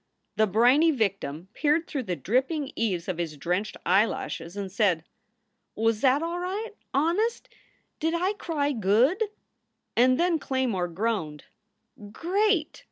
[0.35, 5.03] The briny victim peered through the dripping eaves of his drenched eyelashes and said:
[5.75, 6.71] "Was at all right?
[6.91, 7.47] Honest?
[7.99, 9.21] Did I cry good?"
[9.95, 11.43] And when Claymore groaned,
[12.11, 12.79] "Great!"